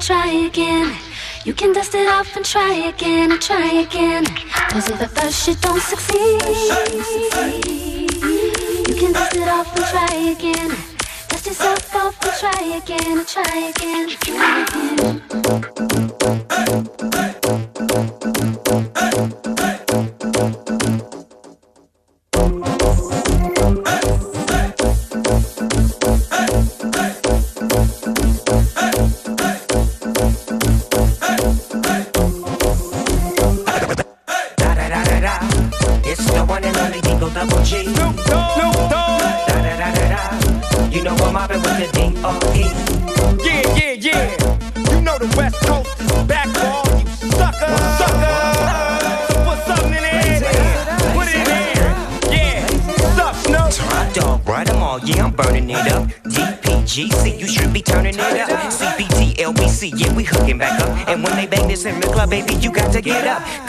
and 0.00 0.06
try 0.06 0.30
again. 0.46 0.96
You 1.44 1.52
can 1.52 1.74
dust 1.74 1.94
it 1.94 2.08
off 2.08 2.34
and 2.34 2.44
try 2.44 2.72
again 2.88 3.32
and 3.32 3.40
try 3.40 3.70
again. 3.82 4.24
Cause 4.70 4.88
if 4.88 5.02
at 5.02 5.10
first 5.10 5.46
you 5.46 5.54
don't 5.56 5.82
succeed, 5.82 6.40
you 8.88 8.94
can 8.94 9.12
dust 9.12 9.36
it 9.36 9.48
off 9.48 9.76
and 9.76 9.86
try 9.86 10.14
again. 10.36 10.70
Dust 11.28 11.46
yourself 11.46 11.94
off 11.94 12.16
and 12.24 12.32
try 12.40 12.76
again 12.78 13.18
and 13.18 13.28
try 13.28 13.72
again. 13.76 14.08
Try 14.20 14.62
again. 14.62 15.89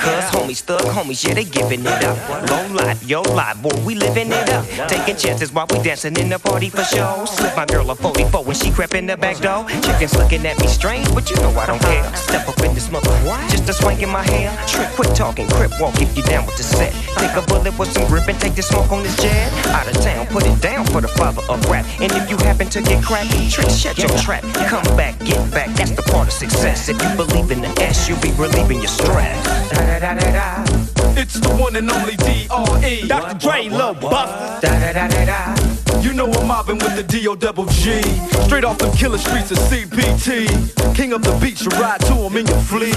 Cuz 0.02 0.26
homies, 0.34 0.62
thug 0.62 0.82
homies, 0.96 1.24
yeah, 1.26 1.34
they 1.34 1.44
giving 1.44 1.82
it 1.82 2.04
up. 2.04 2.18
Low 2.50 2.66
life, 2.74 3.04
yo 3.04 3.22
life, 3.22 3.62
boy, 3.62 3.76
we 3.86 3.96
living 3.96 4.32
it 4.32 4.50
up. 4.50 4.51
Taking 4.88 5.18
chances 5.18 5.52
while 5.52 5.68
we 5.70 5.82
dancing 5.84 6.16
in 6.18 6.30
the 6.30 6.40
party 6.40 6.70
for 6.70 6.84
show. 6.84 7.26
Slip 7.26 7.56
my 7.56 7.66
girl 7.66 7.90
a 7.92 7.96
44 7.96 8.44
when 8.44 8.56
she 8.56 8.72
crept 8.72 8.94
in 8.94 9.06
the 9.06 9.18
back 9.18 9.38
door. 9.38 9.66
Chickens 9.82 10.16
looking 10.16 10.46
at 10.46 10.60
me 10.60 10.68
strange, 10.68 11.08
but 11.14 11.30
you 11.30 11.36
know 11.38 11.52
I 11.60 11.66
don't 11.66 11.82
care. 11.82 12.04
Step 12.16 12.48
up 12.48 12.60
in 12.62 12.74
this 12.74 12.90
mother, 12.92 13.10
just 13.50 13.68
a 13.70 13.74
swank 13.74 14.02
in 14.02 14.10
my 14.10 14.24
hair. 14.24 14.50
Trick, 14.68 14.88
quit 14.90 15.16
talking, 15.16 15.48
crip 15.50 15.72
walk 15.80 16.02
if 16.02 16.16
you 16.16 16.24
down 16.24 16.46
with 16.46 16.58
the 16.58 16.64
set. 16.64 16.94
Take 17.18 17.36
a 17.36 17.46
bullet 17.48 17.78
with 17.78 17.92
some 17.92 18.08
grip 18.08 18.28
and 18.28 18.40
take 18.40 18.56
the 18.56 18.62
smoke 18.62 18.92
on 18.92 19.04
this 19.04 19.16
jet. 19.18 19.52
Out 19.68 19.88
of 19.88 20.02
town, 20.02 20.28
put 20.28 20.46
it 20.46 20.60
down 20.62 20.86
for 20.86 21.02
the 21.02 21.10
father 21.10 21.42
of 21.50 21.64
rap. 21.70 21.86
And 22.00 22.12
if 22.12 22.30
you 22.30 22.38
happen 22.38 22.68
to 22.70 22.82
get 22.82 23.04
cracked, 23.04 23.32
trick, 23.52 23.70
shut 23.70 23.98
your 23.98 24.10
trap. 24.18 24.44
Come 24.68 24.86
back, 24.96 25.20
get 25.20 25.40
back, 25.52 25.70
that's 25.76 25.92
the 25.92 26.04
part 26.04 26.28
of 26.28 26.34
success. 26.34 26.90
If 26.90 27.02
you 27.02 27.16
believe 27.16 27.52
in 27.52 27.62
the 27.62 27.70
S, 27.82 28.08
you'll 28.08 28.22
be 28.22 28.32
relieving 28.32 28.80
your 28.80 28.88
stress. 28.88 29.36
Da 29.72 30.00
da 30.00 30.16
da. 30.16 30.91
It's 31.18 31.40
the 31.40 31.50
one 31.56 31.76
and 31.76 31.90
only 31.90 32.16
D.R.E. 32.18 33.08
Dr. 33.08 33.38
Dre, 33.38 33.70
Lil 33.70 33.94
Buster. 33.96 34.68
Da 34.68 34.80
da 34.80 34.94
da 34.94 35.08
da 35.08 35.26
da. 35.26 36.02
You 36.02 36.14
know 36.14 36.32
I'm 36.32 36.48
mobbing 36.48 36.78
with 36.80 36.96
the 36.96 37.04
D.O. 37.04 37.36
double 37.36 37.66
G. 37.66 38.02
Straight 38.46 38.64
off 38.64 38.78
them 38.80 38.92
killer 38.94 39.18
streets 39.18 39.52
of 39.52 39.58
CPT. 39.58 40.96
King 40.96 41.14
of 41.14 41.22
the 41.22 41.38
beach, 41.40 41.62
you 41.62 41.70
ride 41.80 42.00
to 42.02 42.16
him 42.16 42.38
in 42.38 42.48
your 42.48 42.60
fleet. 42.62 42.96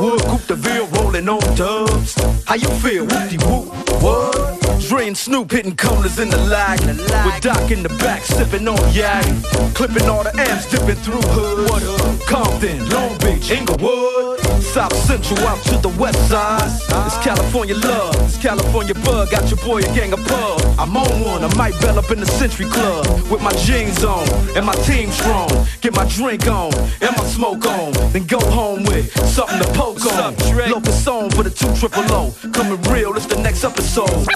Wood, 0.00 0.20
Coupe 0.22 0.46
de 0.46 0.54
Ville, 0.56 0.86
rolling 0.88 1.28
on 1.28 1.40
dubs. 1.54 2.14
How 2.44 2.56
you 2.56 2.68
feel? 2.82 3.06
Whoop-de-whoop. 3.06 4.02
What? 4.02 4.80
Dre 4.80 5.06
and 5.06 5.16
Snoop 5.16 5.52
hitting 5.52 5.76
corners 5.76 6.18
in 6.18 6.28
the 6.28 6.38
lag. 6.38 6.80
With 6.80 7.40
Doc 7.40 7.70
in 7.70 7.82
the 7.82 7.90
back, 8.00 8.24
sipping 8.24 8.66
on 8.66 8.92
yak. 8.92 9.24
Clipping 9.74 10.08
all 10.08 10.24
the 10.24 10.34
amps, 10.36 10.68
dipping 10.70 10.96
through 10.96 11.22
hood. 11.22 12.20
Compton, 12.26 12.88
Long 12.88 13.16
Beach, 13.18 13.50
Inglewood. 13.50 14.39
South 14.60 14.94
Central 15.06 15.38
out 15.46 15.62
to 15.64 15.76
the 15.78 15.88
west 15.98 16.18
side. 16.28 16.70
It's 17.06 17.18
California 17.18 17.74
love, 17.76 18.14
it's 18.22 18.38
California 18.38 18.94
bug. 18.94 19.30
Got 19.30 19.50
your 19.50 19.58
boy 19.58 19.78
a 19.78 19.94
gang 19.94 20.12
of 20.12 20.20
pub. 20.26 20.60
I'm 20.78 20.96
on 20.96 21.20
one, 21.20 21.44
I 21.44 21.54
might 21.56 21.78
bell 21.80 21.98
up 21.98 22.10
in 22.10 22.20
the 22.20 22.26
Century 22.26 22.66
Club. 22.66 23.06
With 23.30 23.42
my 23.42 23.52
jeans 23.52 24.04
on, 24.04 24.26
and 24.56 24.64
my 24.64 24.74
team 24.86 25.10
strong. 25.10 25.50
Get 25.80 25.94
my 25.94 26.06
drink 26.08 26.46
on, 26.46 26.74
and 27.00 27.16
my 27.16 27.24
smoke 27.24 27.66
on. 27.66 27.92
Then 28.12 28.26
go 28.26 28.40
home 28.50 28.84
with 28.84 29.12
something 29.28 29.58
to 29.58 29.68
poke 29.72 30.04
on. 30.06 30.34
Locust 30.70 31.08
on 31.08 31.30
for 31.30 31.42
the 31.42 31.50
two 31.50 31.74
triple 31.76 32.04
O. 32.12 32.34
Coming 32.52 32.80
real, 32.90 33.14
it's 33.16 33.26
the 33.26 33.40
next 33.40 33.64
episode. 33.64 34.26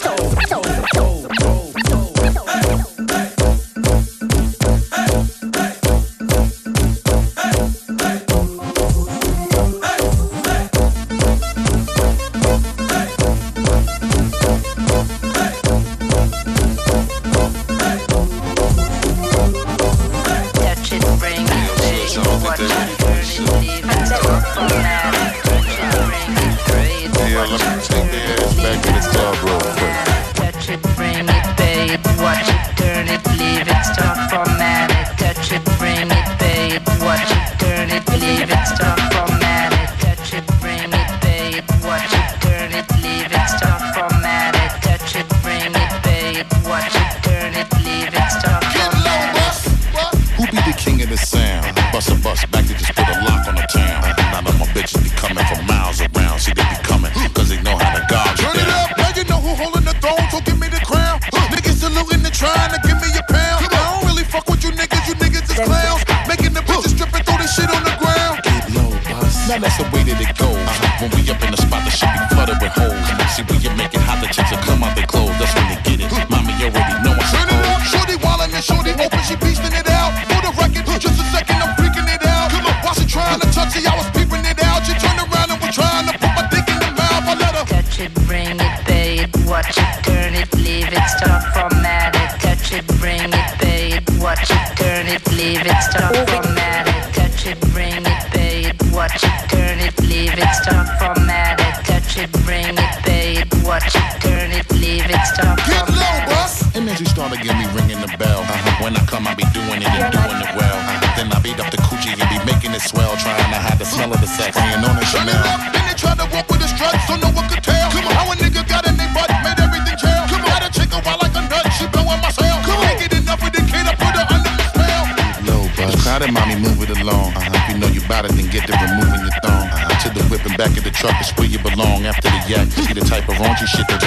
represent 133.28 133.60
you 133.60 133.66
shit 133.66 133.88
that 133.88 134.02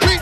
we 0.00 0.08
on. 0.08 0.13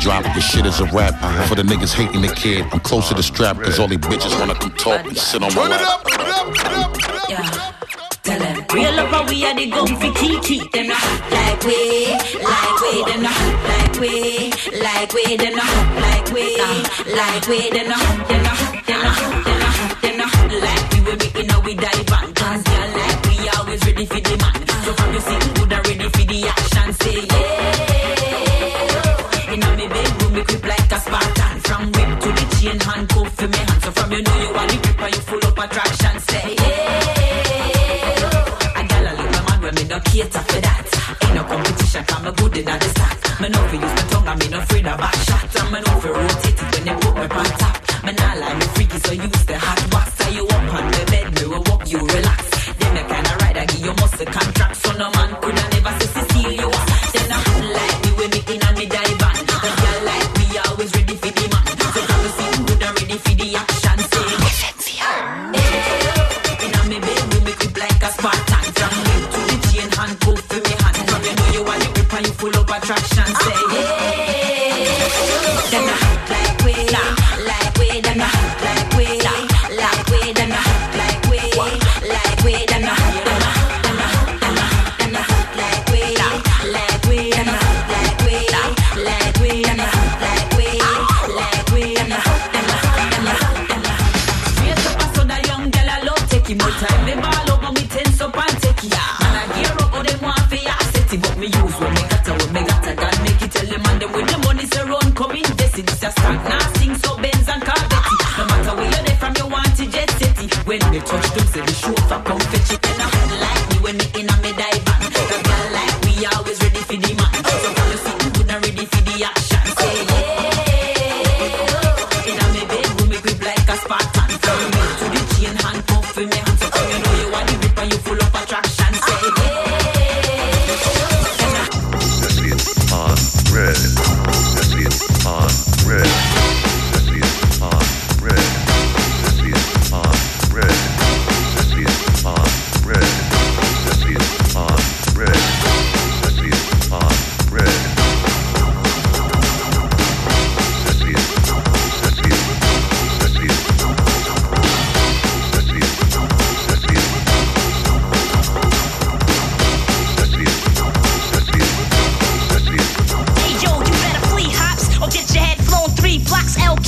drop. 0.00 0.24
This 0.34 0.44
shit 0.44 0.66
is 0.66 0.80
a 0.80 0.86
rap. 0.86 1.14
Uh-huh. 1.14 1.46
For 1.46 1.54
the 1.54 1.62
niggas 1.62 1.92
hating 1.92 2.22
the 2.22 2.32
kid, 2.34 2.64
I'm 2.72 2.80
close 2.80 3.08
to 3.08 3.14
the 3.14 3.22
strap, 3.22 3.60
cause 3.60 3.78
all 3.78 3.88
these 3.88 3.98
bitches 3.98 4.38
wanna 4.38 4.54
come 4.54 4.72
talk 4.72 5.04
and 5.04 5.16
sit 5.16 5.42
on 5.42 5.54
my 5.54 5.68
lap. 5.68 6.06
Yeah. 7.28 7.72
Tell 8.22 8.38
them, 8.38 8.64
real 8.72 8.92
love 8.92 9.28
we 9.28 9.44
are 9.44 9.54
the 9.54 9.70
gun 9.70 9.96
for 9.96 10.12
Kiki. 10.12 10.58
Them 10.72 10.88
not 10.88 11.02
like 11.30 11.62
we, 11.64 12.12
like 12.40 12.80
we, 12.82 13.04
them 13.04 13.22
not 13.22 13.40
like 13.70 14.00
we, 14.00 14.52
like 14.80 15.12
we, 15.12 15.36
them 15.36 15.56
not 15.56 15.76
like 16.04 16.28
we, 16.32 16.56
like 17.12 17.46
we, 17.48 17.70
them 17.70 17.88
not, 17.88 18.28
them 18.28 18.42
not, 18.42 18.86
them 18.86 19.00
not, 19.02 19.44
them 19.44 19.58
not, 19.60 20.02
them 20.02 20.16
not 20.18 20.34
like 20.64 20.92
we. 20.92 21.00
We 21.00 21.16
making 21.16 21.46
now 21.46 21.60
we 21.60 21.74
dive 21.74 22.12
on 22.12 22.32
guns, 22.32 22.64
girl. 22.64 22.88
Like 22.94 23.26
we 23.26 23.48
always 23.56 23.84
ready 23.86 24.06
for 24.06 24.20
the 24.20 24.36
man. 24.36 24.49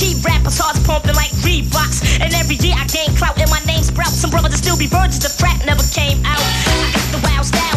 Keep 0.03 0.25
rappers' 0.25 0.57
hearts 0.59 0.85
pumping 0.85 1.15
like 1.15 1.31
Reeboks. 1.47 2.19
And 2.19 2.33
every 2.33 2.57
year 2.57 2.75
I 2.77 2.85
gain 2.87 3.15
clout 3.15 3.39
and 3.39 3.49
my 3.49 3.63
name 3.63 3.83
sprouts. 3.83 4.19
Some 4.19 4.31
brothers 4.31 4.55
still 4.55 4.77
be 4.77 4.85
virgins, 4.85 5.19
the 5.19 5.29
frat 5.29 5.65
never 5.65 5.83
came 5.95 6.19
out. 6.25 6.43
I 6.43 6.91
got 6.91 7.07
the 7.15 7.21
wild 7.23 7.45
style. 7.45 7.72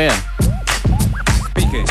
Beware. 0.00 0.22
Speaking. 1.50 1.86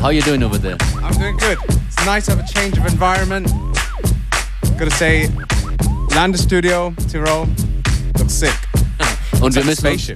How 0.00 0.10
you 0.10 0.22
doing 0.22 0.44
over 0.44 0.56
there? 0.56 0.76
I'm 1.02 1.12
doing 1.14 1.36
good. 1.36 1.58
It's 1.68 2.06
nice 2.06 2.26
to 2.26 2.36
have 2.36 2.44
a 2.44 2.46
change 2.46 2.78
of 2.78 2.86
environment. 2.86 3.48
Gotta 4.78 4.92
say, 4.92 5.28
Lander 6.14 6.38
Studio, 6.38 6.92
Tirol, 7.10 7.48
looks 8.18 8.34
sick. 8.34 8.54
Und 9.42 9.52
wir 9.56 9.64
müssen 9.64 9.88
uns, 9.88 10.12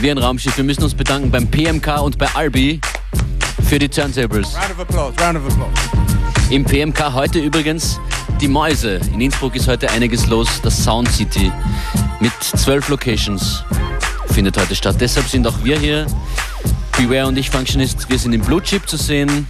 wie 0.00 0.10
ein 0.10 0.18
Raumschiff, 0.18 0.54
wir 0.58 0.64
müssen 0.64 0.82
uns 0.82 0.92
bedanken 0.92 1.30
beim 1.30 1.46
PMK 1.46 2.02
und 2.02 2.18
bei 2.18 2.28
Albi 2.34 2.78
für 3.66 3.78
die 3.78 3.88
Turntables. 3.88 4.54
Round 4.54 4.70
of 4.70 4.80
applause, 4.80 5.14
round 5.18 5.38
of 5.38 5.46
applause. 5.46 6.54
Im 6.54 6.62
PMK 6.62 7.14
heute 7.14 7.38
übrigens 7.38 7.98
die 8.38 8.48
Mäuse. 8.48 9.00
In 9.14 9.22
Innsbruck 9.22 9.56
ist 9.56 9.66
heute 9.66 9.90
einiges 9.90 10.26
los. 10.26 10.60
Das 10.62 10.84
Sound 10.84 11.10
City 11.10 11.50
mit 12.20 12.32
zwölf 12.42 12.90
Locations 12.90 13.64
findet 14.38 14.56
heute 14.56 14.76
statt. 14.76 14.94
Deshalb 15.00 15.26
sind 15.26 15.48
auch 15.48 15.64
wir 15.64 15.76
hier. 15.80 16.06
Beware 16.96 17.26
und 17.26 17.36
ich, 17.36 17.50
Functionist, 17.50 18.08
wir 18.08 18.16
sind 18.20 18.32
im 18.32 18.40
Blue 18.40 18.62
Chip 18.62 18.88
zu 18.88 18.96
sehen. 18.96 19.48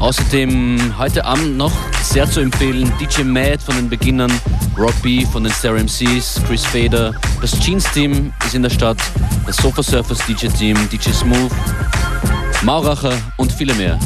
Außerdem 0.00 0.98
heute 0.98 1.24
Abend 1.24 1.56
noch 1.56 1.70
sehr 2.02 2.28
zu 2.28 2.40
empfehlen 2.40 2.92
DJ 2.98 3.22
Mad 3.22 3.58
von 3.64 3.76
den 3.76 3.88
Beginnern, 3.88 4.32
Rock 4.76 5.00
B 5.00 5.24
von 5.24 5.44
den 5.44 5.52
Stereo 5.52 5.84
MCs, 5.84 6.40
Chris 6.44 6.64
Fader, 6.64 7.14
das 7.40 7.56
Jeans 7.60 7.88
Team 7.92 8.32
ist 8.44 8.56
in 8.56 8.64
der 8.64 8.70
Stadt, 8.70 8.98
das 9.46 9.58
Sofa 9.58 9.80
Surfers 9.80 10.18
DJ 10.26 10.48
Team, 10.48 10.76
DJ 10.90 11.10
Smooth, 11.10 11.52
Mauracher 12.62 13.16
und 13.36 13.52
viele 13.52 13.74
mehr. 13.74 13.96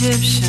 Egyptian. 0.00 0.47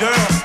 Oh, 0.00 0.37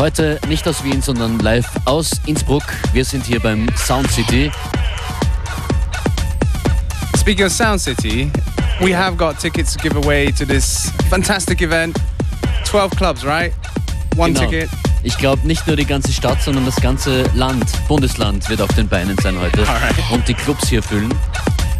heute 0.00 0.40
nicht 0.48 0.66
aus 0.66 0.82
Wien, 0.82 1.02
sondern 1.02 1.38
live 1.40 1.68
aus 1.84 2.12
Innsbruck. 2.24 2.62
Wir 2.94 3.04
sind 3.04 3.26
hier 3.26 3.38
beim 3.38 3.66
Sound 3.76 4.10
City. 4.10 4.50
Speaking 7.18 7.44
of 7.44 7.52
Sound 7.52 7.82
City, 7.82 8.30
we 8.80 8.96
have 8.96 9.16
got 9.18 9.38
tickets 9.38 9.76
to 9.76 9.82
give 9.82 9.94
away 9.98 10.32
to 10.32 10.46
this 10.46 10.90
fantastic 11.10 11.60
event. 11.60 11.98
12 12.64 12.96
clubs, 12.96 13.24
right? 13.26 13.52
One 14.16 14.32
Genau. 14.32 14.48
ticket. 14.48 14.70
Ich 15.02 15.18
glaube, 15.18 15.46
nicht 15.46 15.66
nur 15.66 15.76
die 15.76 15.84
ganze 15.84 16.12
Stadt, 16.14 16.40
sondern 16.42 16.64
das 16.64 16.76
ganze 16.76 17.24
Land, 17.34 17.66
Bundesland 17.86 18.48
wird 18.48 18.62
auf 18.62 18.72
den 18.74 18.88
Beinen 18.88 19.18
sein 19.22 19.38
heute 19.38 19.68
Alright. 19.68 19.94
und 20.10 20.26
die 20.26 20.34
Clubs 20.34 20.68
hier 20.68 20.82
füllen. 20.82 21.12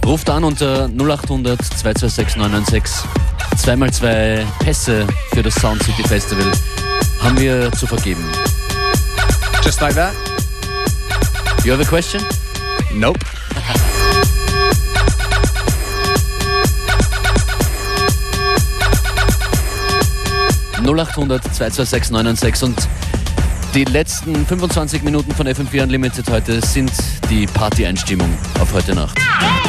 Ruft 0.05 0.29
an 0.29 0.45
unter 0.45 0.89
0800 0.89 1.59
226 1.63 2.37
996. 2.37 3.09
Zweimal 3.57 3.91
zwei 3.93 4.47
Pässe 4.59 5.07
für 5.33 5.43
das 5.43 5.55
Sound 5.55 5.83
City 5.83 6.03
Festival 6.07 6.45
haben 7.23 7.39
wir 7.39 7.71
zu 7.73 7.87
vergeben. 7.87 8.25
Just 9.63 9.81
like 9.81 9.95
that? 9.95 10.13
You 11.65 11.73
have 11.73 11.83
a 11.83 11.89
question? 11.89 12.23
Nope.– 12.95 13.19
0800 20.83 21.43
226 21.43 22.11
996 22.11 22.63
und 22.65 22.89
die 23.75 23.85
letzten 23.85 24.45
25 24.47 25.03
Minuten 25.03 25.33
von 25.33 25.47
FM4 25.47 25.85
Unlimited 25.85 26.29
heute 26.29 26.61
sind 26.61 26.91
die 27.29 27.47
Party-Einstimmung 27.47 28.29
auf 28.61 28.73
heute 28.73 28.95
Nacht. 28.95 29.19
I 29.19 29.60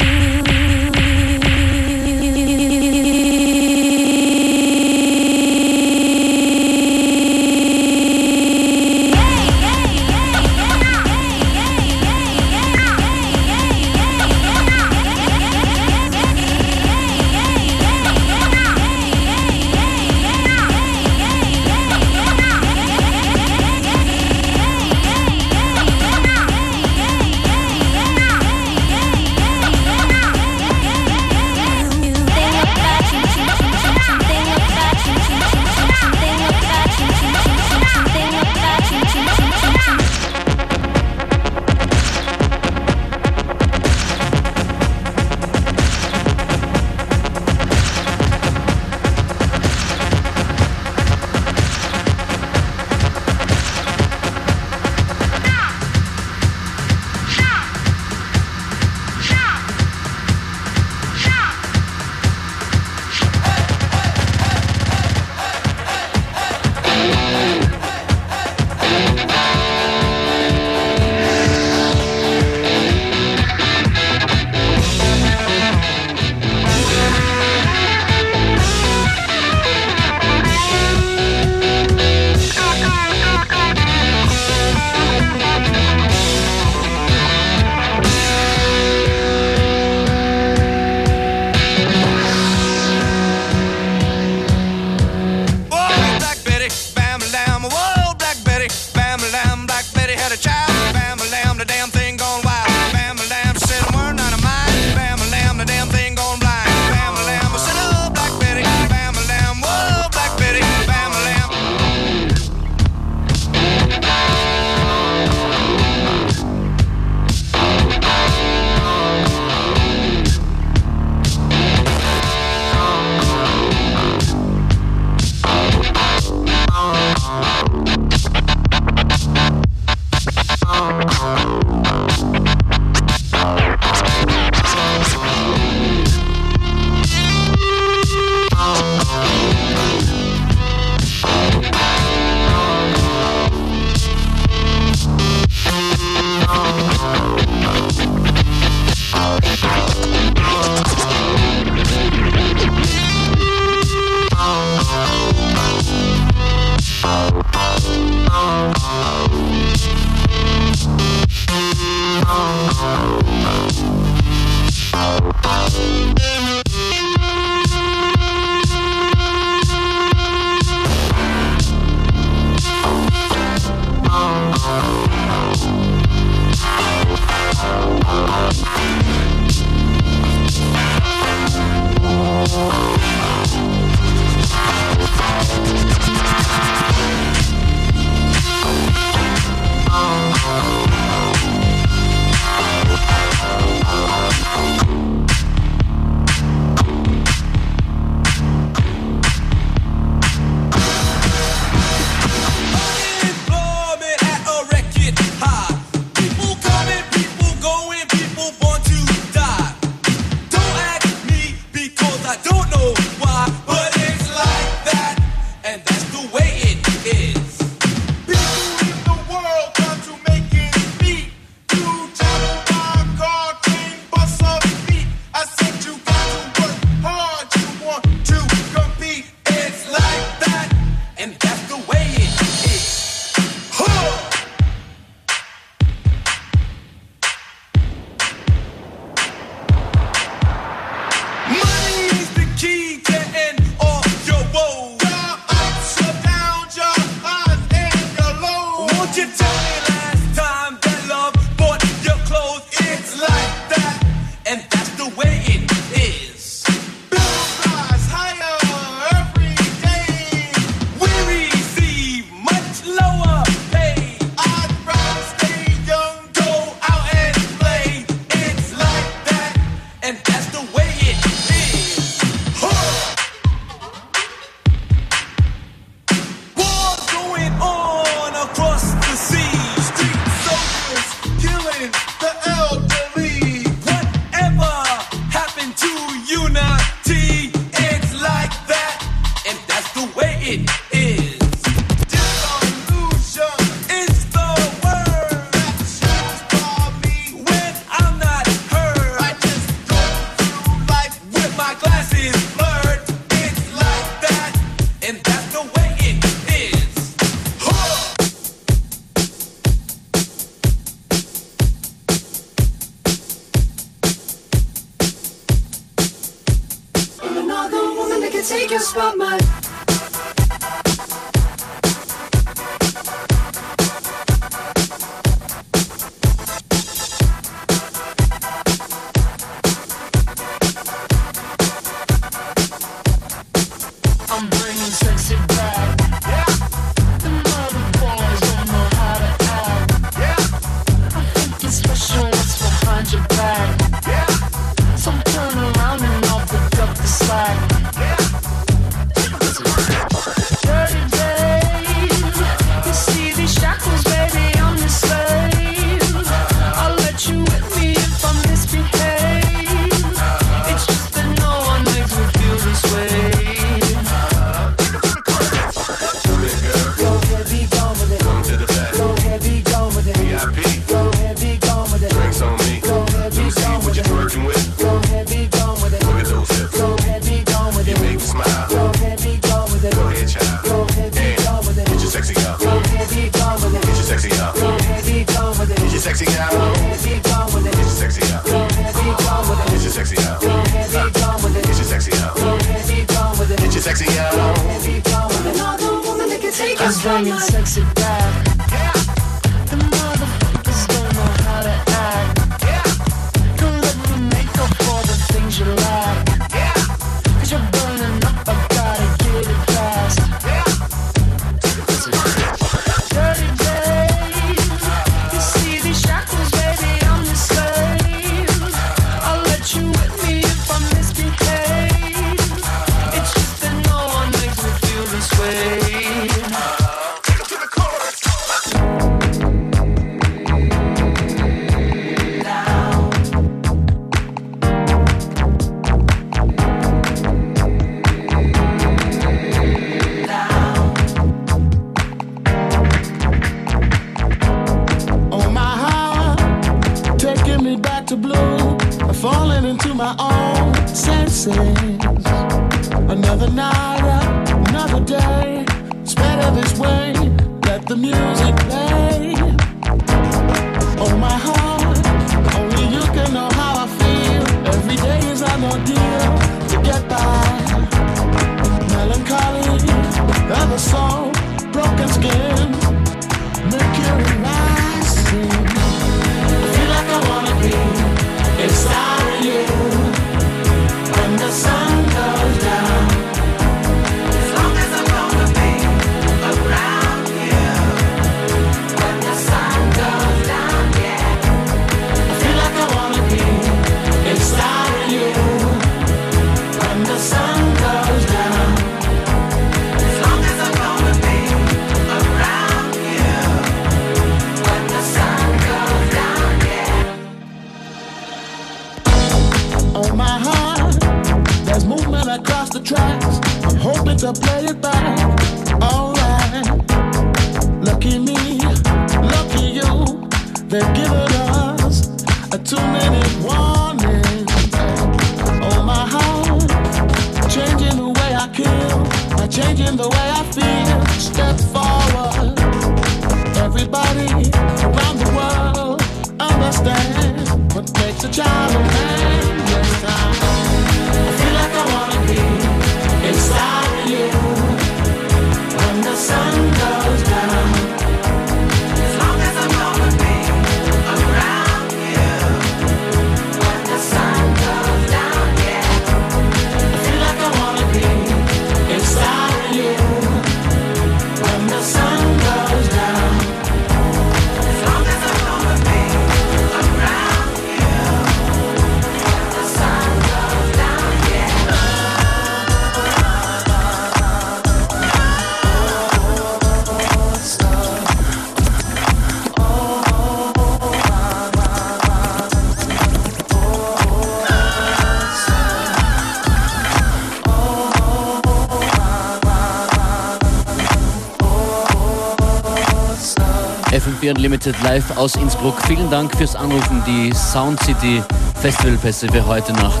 FM4 594.26 594.30
Unlimited 594.30 594.74
live 594.82 595.16
aus 595.16 595.36
Innsbruck. 595.36 595.80
Vielen 595.86 596.10
Dank 596.10 596.36
fürs 596.36 596.56
Anrufen. 596.56 597.02
Die 597.06 597.32
Sound 597.32 597.80
City 597.82 598.22
Festivalpässe 598.60 599.28
für 599.28 599.46
heute 599.46 599.72
Nacht 599.72 600.00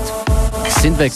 sind 0.68 0.98
weg. 0.98 1.12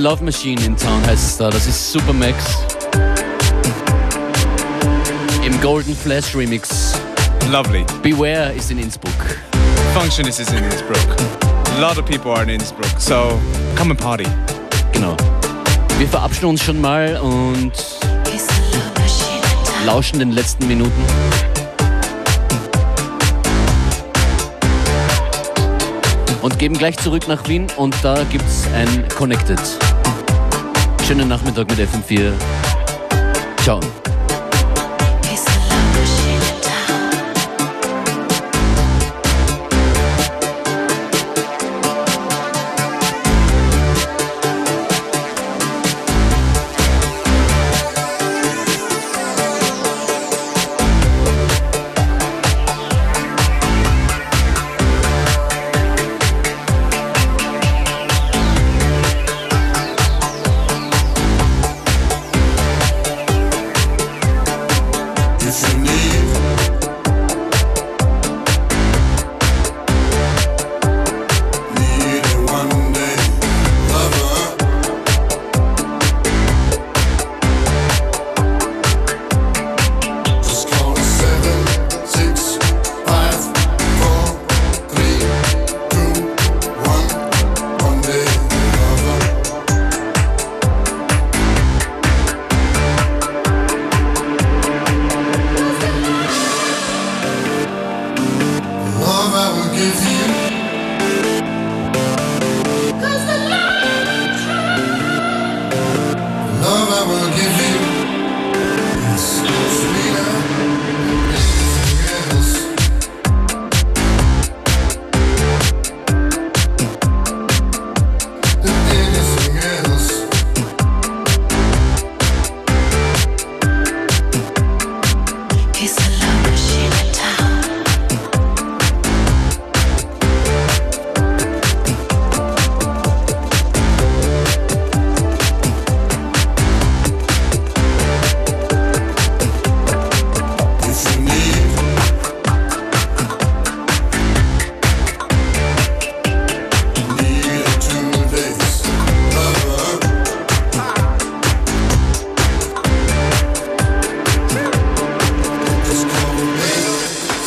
Love 0.00 0.24
Machine 0.24 0.58
in 0.64 0.74
Town 0.74 1.04
heißt 1.06 1.22
es 1.22 1.36
da. 1.36 1.50
Das 1.50 1.66
ist 1.66 1.92
Supermax. 1.92 2.56
Im 5.44 5.60
Golden 5.60 5.94
Flash 5.94 6.34
Remix. 6.34 6.94
Lovely. 7.50 7.84
Beware 8.02 8.54
ist 8.54 8.70
in 8.70 8.78
Innsbruck. 8.78 9.12
Functionist 9.92 10.40
is 10.40 10.50
in 10.52 10.64
Innsbruck. 10.64 10.96
A 11.76 11.80
lot 11.80 11.98
of 11.98 12.06
people 12.06 12.32
are 12.32 12.42
in 12.44 12.48
Innsbruck, 12.48 12.98
so 12.98 13.38
come 13.76 13.90
and 13.90 14.00
party. 14.00 14.24
Genau. 14.92 15.14
Wir 15.98 16.08
verabschieden 16.08 16.46
uns 16.46 16.64
schon 16.64 16.80
mal 16.80 17.18
und 17.18 17.72
lauschen 19.84 20.18
den 20.18 20.32
letzten 20.32 20.66
Minuten. 20.66 21.49
Und 26.42 26.58
geben 26.58 26.76
gleich 26.76 26.96
zurück 26.96 27.28
nach 27.28 27.46
Wien 27.48 27.66
und 27.76 27.94
da 28.02 28.24
gibt's 28.24 28.66
ein 28.74 29.06
Connected. 29.08 29.60
Schönen 31.06 31.28
Nachmittag 31.28 31.68
mit 31.68 31.78
FM4. 31.78 32.32
Ciao. 33.62 33.80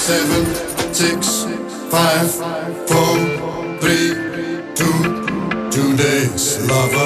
Seven 0.04 0.44
six 0.94 1.46
five 1.90 2.30
four 2.90 3.16
three 3.80 4.12
two 4.76 5.00
two 5.72 5.96
days 5.96 6.68
lover. 6.68 7.03